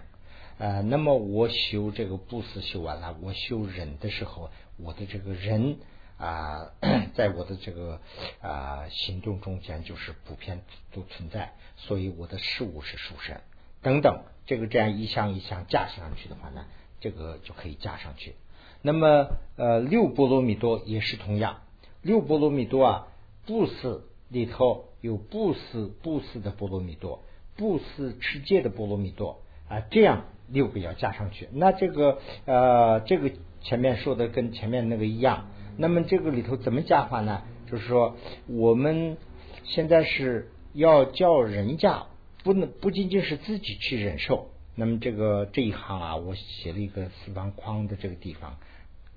[0.57, 5.79] 呃，那么我修这个布施修完了，我修忍的时候，我的这个人
[6.23, 6.71] 啊，
[7.15, 7.99] 在我的这个
[8.41, 10.61] 啊行动中间就是普遍
[10.93, 13.35] 都存在，所以我的事物是殊胜
[13.81, 16.65] 等等，这个这样一项一项加上去的话呢，
[17.01, 18.35] 这个就可以加上去。
[18.81, 21.61] 那么呃，六波罗蜜多也是同样，
[22.01, 23.07] 六波罗蜜多啊，
[23.45, 27.21] 布施里头有布施布施的波罗蜜多。
[27.57, 31.49] 布施持戒的波罗蜜多啊，这样六个要加上去。
[31.51, 35.49] 那这个呃，这个前面说的跟前面那个一样。
[35.77, 37.43] 那么这个里头怎么加法呢？
[37.69, 38.17] 就是说，
[38.47, 39.17] 我们
[39.63, 42.05] 现在是要叫人家
[42.43, 44.49] 不能不仅仅是自己去忍受。
[44.75, 48.57] 那么这个这一行啊，我写了一个四方框的这个地方，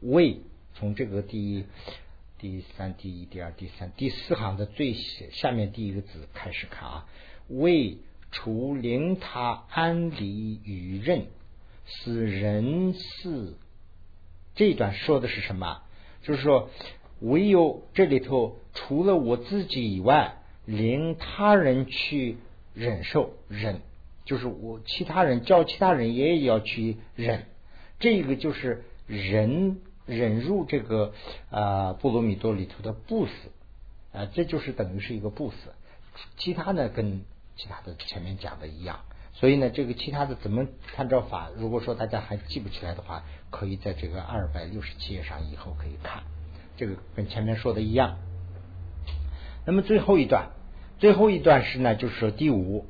[0.00, 0.40] 为
[0.74, 1.64] 从这个第一
[2.38, 4.94] 第三、第一、第二、第三、第四行的最
[5.32, 7.06] 下面第一个字开始看啊，
[7.48, 7.98] 为。
[8.32, 11.28] 除令他安离于人，
[11.86, 13.54] 使人事。
[14.56, 15.80] 这一段说的是什么？
[16.26, 16.70] 就是说，
[17.20, 22.38] 唯有这里头除了我自己以外，令他人去
[22.74, 23.80] 忍受忍，
[24.24, 27.44] 就是我其他人叫其他人也要去忍。
[28.00, 31.14] 这个就是忍忍入这个
[31.50, 33.32] 啊波罗蜜多里头的不死
[34.12, 35.56] 啊，这就是等于是一个不死。
[36.38, 37.22] 其他呢跟
[37.56, 39.00] 其他的前面讲的一样，
[39.32, 40.66] 所以呢这个其他的怎么
[40.96, 41.50] 参照法？
[41.56, 43.22] 如果说大家还记不起来的话，
[43.58, 46.24] 可以在这个二百六十七页上以后可以看，
[46.76, 48.18] 这个跟前面说的一样。
[49.64, 50.50] 那么最后一段，
[50.98, 52.84] 最后一段是呢，就是第五，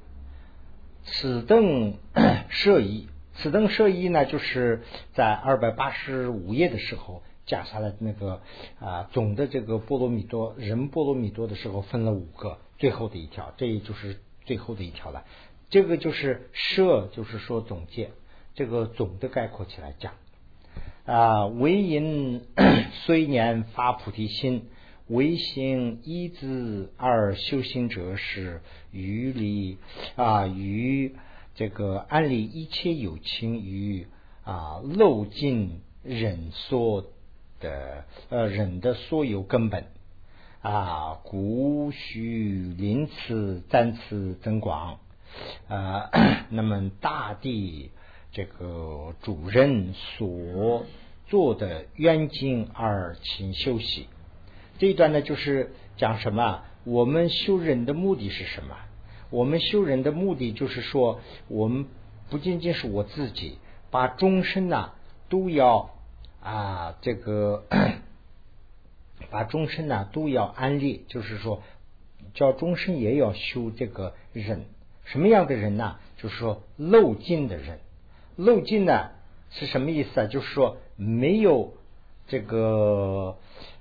[1.04, 1.94] 此等
[2.50, 3.06] 摄一。
[3.34, 4.82] 此等摄一呢，就是
[5.14, 8.40] 在二百八十五页的时候加上了那个
[8.80, 15.24] 啊总的这个波罗蜜多人波罗蜜多的时候分了五个，最后的一条，这也就是最后的一条了。
[15.70, 18.10] 这个就是摄，就是说总结，
[18.54, 20.14] 这个总的概括起来讲
[21.06, 22.42] 啊，唯因
[23.06, 24.66] 虽年发菩提心，
[25.06, 29.78] 唯行一字而修行者是于理
[30.16, 31.14] 啊于。
[31.54, 34.08] 这个安利一切有情于
[34.44, 37.06] 啊漏尽忍缩
[37.60, 39.86] 的呃忍的所有根本
[40.60, 45.00] 啊故须临此暂此增广
[45.66, 46.10] 啊
[46.50, 47.90] 那么大地
[48.36, 50.84] 这个主人所
[51.26, 54.08] 做的远近而勤修习
[54.76, 56.62] 这一段呢就是讲什么？
[56.84, 58.76] 我们修忍的目的是什么？
[59.30, 61.86] 我们修人的目的就是说，我们
[62.28, 63.56] 不仅仅是我自己，
[63.90, 64.92] 把终身呐
[65.30, 65.94] 都要
[66.42, 67.64] 啊这个，
[69.30, 71.62] 把终身呐都要安利，就是说
[72.34, 74.66] 叫终身也要修这个忍。
[75.04, 75.96] 什么样的人呢？
[76.18, 77.80] 就是说漏尽的人。
[78.36, 79.10] 漏尽呢
[79.50, 80.26] 是什么意思啊？
[80.26, 81.74] 就是说没有
[82.28, 83.36] 这个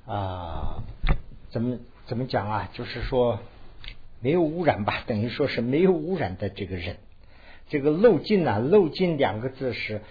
[0.05, 0.83] 啊
[1.49, 1.77] 怎么
[2.07, 2.69] 怎么讲啊？
[2.73, 3.39] 就是说。
[4.21, 6.97] 没有污染吧，等于说是没有污染的这个人。
[7.69, 10.01] 这个漏尽呢，漏尽两个字是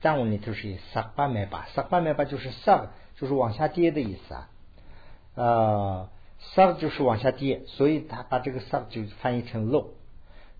[0.00, 4.50] 藏文里头是撒巴麦巴，撒巴麦巴就是撒，就是往下跌的意思啊。
[5.34, 6.08] 呃，
[6.54, 9.94] 撒就是往下跌，所以他把这个撒就翻译成漏。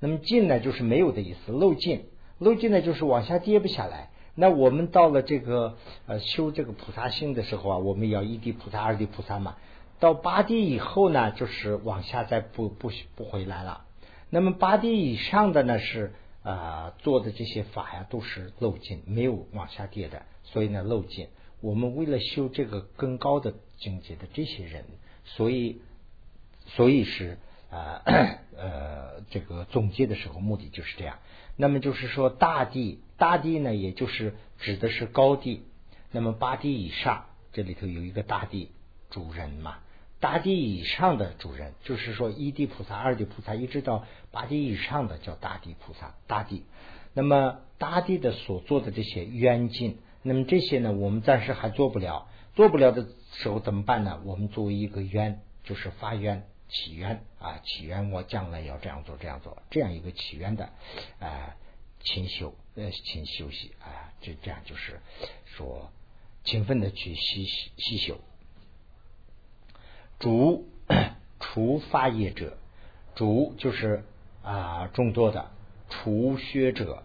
[0.01, 2.07] 那么尽呢，就是没有的意思，漏尽，
[2.39, 4.11] 漏尽呢就是往下跌不下来。
[4.35, 9.57] 那我们到了这个呃修这个菩萨心的时候啊，我们要一地菩萨、二地菩萨嘛。
[9.99, 13.87] 到八地以后呢，就是往下再不不不回来了。
[14.29, 16.13] 那么八地以上的呢，是
[16.43, 20.23] 啊做的这些法呀，都是漏尽，没有往下跌的。
[20.45, 21.29] 所以呢，漏尽。
[21.63, 24.85] 我们为了修这个更高的境界的这些人，
[25.25, 25.81] 所以
[26.67, 27.39] 所以是
[27.71, 28.03] 啊
[28.55, 31.19] 呃 这个总结的时候目的就是这样。
[31.57, 35.63] 那么就是说大地，大地呢，也就是指的是高地。
[36.13, 38.71] 那么八地以上，这里头有一个大地
[39.11, 39.79] 主人嘛。
[40.19, 46.15] 大地以上的主人，就是说一地菩萨、二地菩萨，一直到八地以上的叫大地菩萨。
[46.27, 46.65] 大地，
[47.13, 52.29] 那么大地的所做的这些冤境，那么这些呢，我们暂时还做不了。
[52.55, 54.23] 做不了的时候怎么办呢？
[54.25, 60.71] 我们作为一个冤，就是发冤、起冤啊，起冤，我将来要这样做、这样做，这样一个起冤的
[61.21, 61.57] 啊，
[62.01, 65.01] 勤修呃，勤修习啊，这这样就是
[65.45, 65.91] 说
[66.45, 67.47] 勤奋的去细
[67.77, 68.19] 细修。
[70.19, 70.69] 主
[71.41, 72.57] 除发业者，
[73.15, 74.05] 主就是
[74.43, 75.51] 啊众多的
[75.89, 77.03] 除学者，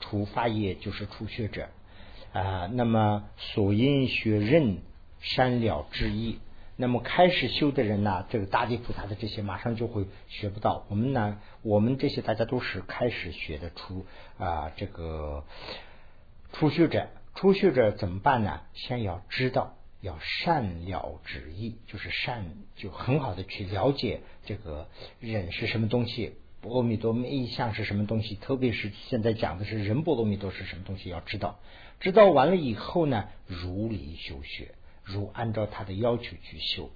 [0.00, 1.68] 除发业就是除学者
[2.32, 2.66] 啊。
[2.72, 4.78] 那么所因学任
[5.20, 6.38] 善了之意，
[6.80, 10.86] 那么开始修的人呢，这个大地菩萨的这些马上就会学不到。
[10.88, 14.06] 我们呢，我们这些大家都是开始学的初
[14.38, 15.44] 啊这个
[16.54, 18.62] 初学者，初学者怎么办呢？
[18.72, 19.76] 先要知道。
[20.02, 31.60] 要善了旨意，就是善，就很好的去了解这个忍是什么东西，波罗蜜多每一项是什么东西，特别是现在讲的是人波罗蜜多是什么东西，要知道。
[32.00, 34.74] 知道完了以后呢，如理修学，
[35.12, 36.90] 如按照他的要求去修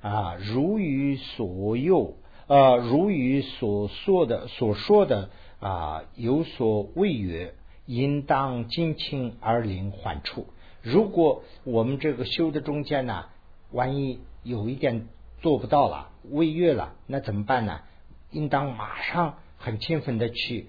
[0.00, 2.16] 啊，如与所有
[2.46, 5.30] 呃，如与所说的所说的
[5.60, 7.54] 啊有所违约，
[7.86, 10.46] 应当尽情而临还处。
[10.82, 13.26] 如果我们这个修的中间呢，
[13.72, 15.08] 万一有一点
[15.42, 17.80] 做不到了，未约了，那怎么办呢？
[18.30, 20.68] 应当马上很勤奋的去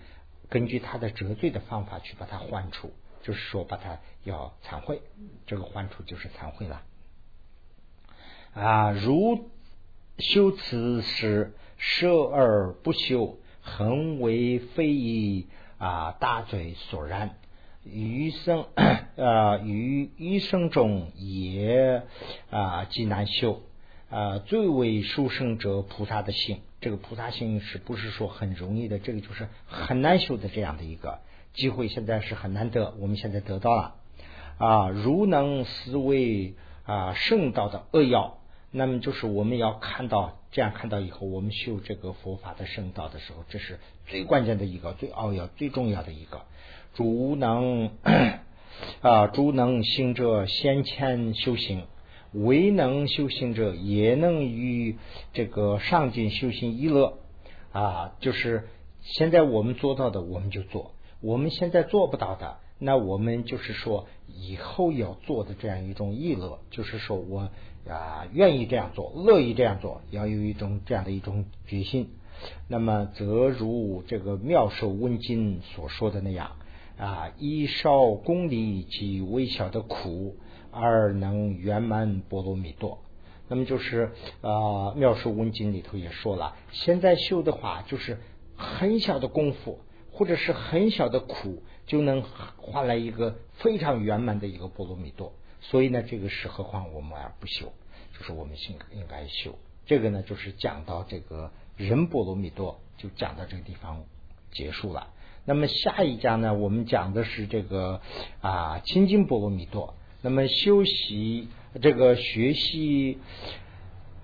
[0.50, 2.92] 根据他的折罪的方法去把它还除，
[3.28, 5.02] 就是说把它要忏悔，
[5.46, 6.82] 这个还除就是忏悔了。
[8.54, 9.50] 啊，如
[10.18, 15.48] 修此时舍而不修，恒为非以
[15.78, 17.36] 啊大罪所然。
[17.84, 18.66] 余生
[19.18, 22.04] 啊 于余生中也
[22.50, 23.62] 啊极难修
[24.10, 29.00] 啊最为殊胜者菩萨的性，这个菩萨性是不是说很容易的？
[29.00, 31.20] 这个就是很难修的这样的一个
[31.58, 33.96] 机会，现在是很难得，我们现在得到了
[34.60, 36.56] 啊，如能思维
[36.86, 38.38] 啊圣道的扼要。
[38.70, 46.42] 那么就是我们要看到这样看到以后，我们修这个佛法的圣道的时候，这是最关键的一个、最奥要、最重要的一个。
[46.94, 47.92] 主能
[49.02, 51.88] 啊，诸能行者先前修行，
[52.34, 54.98] 未能修行者也能与
[55.34, 57.18] 这个上进修行一乐
[57.72, 58.16] 啊。
[58.20, 58.68] 就是
[59.02, 60.92] 现在我们做到的，我们就做；
[61.22, 67.50] 我们现在做不到的，那我们就是说以后要做的这样一种意乐，就是说我。
[67.90, 72.10] 啊，愿意这样做，乐意这样做，要有一种这样的一种决心。
[72.68, 76.58] 那么，则如这个妙寿温经所说的那样
[76.98, 80.36] 啊，一少功利及微小的苦
[80.70, 83.00] 而能圆满波罗蜜多。
[83.48, 84.12] 那么就是
[84.42, 88.20] 啊，妙寿温经里头也说了，现在修的话，就是
[88.58, 89.80] 很小的功夫，
[90.18, 92.24] 或者是很小的苦，就能
[92.58, 95.32] 换来一个非常圆满的一个波罗蜜多。
[95.62, 97.72] 所以呢，这个是何况我们而不修，
[98.18, 99.60] 就是我们应应该修。
[99.86, 104.04] 这个呢，就是讲到这个人波罗蜜多，就讲到这个地方
[104.52, 105.14] 结束了。
[105.46, 108.02] 那么下一讲呢，我们讲的是这个
[108.42, 109.94] 啊清净波罗蜜多。
[110.24, 111.48] 那么修习
[111.80, 113.20] 这个学习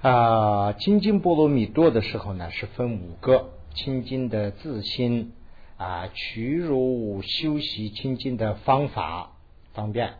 [0.01, 5.33] 啊清净波罗蜜多的时候呢，是分五个清净的自心
[5.77, 9.37] 啊取入修习清净的方法
[9.73, 10.15] 方便。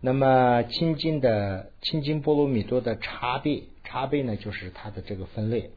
[0.00, 5.70] 那么清净的清净波罗蜜多的差别，差别呢就是它的这个分类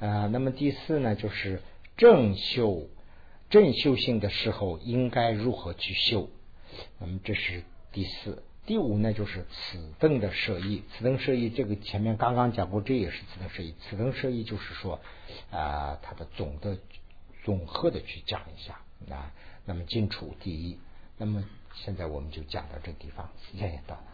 [0.00, 0.26] 啊。
[0.26, 1.62] 那么第四呢就是
[1.96, 2.88] 正修
[3.50, 6.28] 正修行的时候应该如何去修？
[6.98, 7.62] 那么这是
[7.92, 8.42] 第四。
[8.66, 13.74] 第五呢就是此等的设意，此等设意这个前面刚刚讲过，这也是此等设意。
[13.80, 15.00] 此等设意就是说
[15.50, 16.76] 啊，它的总的
[17.48, 18.78] 综合的去讲一下
[19.14, 19.32] 啊。
[19.64, 20.78] 那么晋楚第一，
[21.16, 21.42] 那么。
[21.84, 24.07] 现在我们就讲到这个地方，时间也到了。